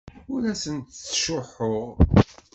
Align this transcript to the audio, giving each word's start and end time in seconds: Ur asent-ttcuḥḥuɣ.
Ur 0.33 0.41
asent-ttcuḥḥuɣ. 0.51 1.89